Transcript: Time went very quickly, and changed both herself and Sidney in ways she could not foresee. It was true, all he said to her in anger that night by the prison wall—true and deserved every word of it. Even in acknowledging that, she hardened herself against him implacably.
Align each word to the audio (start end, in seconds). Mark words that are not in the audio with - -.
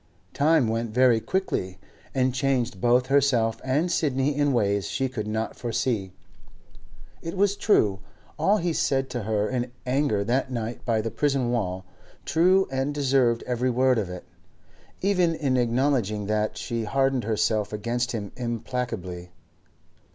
Time 0.33 0.67
went 0.67 0.89
very 0.89 1.19
quickly, 1.19 1.77
and 2.15 2.33
changed 2.33 2.81
both 2.81 3.05
herself 3.05 3.61
and 3.63 3.91
Sidney 3.91 4.35
in 4.35 4.51
ways 4.51 4.87
she 4.87 5.07
could 5.07 5.27
not 5.27 5.55
foresee. 5.55 6.11
It 7.21 7.37
was 7.37 7.55
true, 7.55 7.99
all 8.39 8.57
he 8.57 8.73
said 8.73 9.11
to 9.11 9.21
her 9.21 9.47
in 9.47 9.71
anger 9.85 10.23
that 10.23 10.51
night 10.51 10.83
by 10.85 11.01
the 11.01 11.11
prison 11.11 11.51
wall—true 11.51 12.67
and 12.71 12.95
deserved 12.95 13.43
every 13.45 13.69
word 13.69 13.99
of 13.99 14.09
it. 14.09 14.25
Even 15.03 15.35
in 15.35 15.55
acknowledging 15.55 16.25
that, 16.25 16.57
she 16.57 16.85
hardened 16.85 17.25
herself 17.25 17.71
against 17.71 18.11
him 18.11 18.31
implacably. 18.35 19.29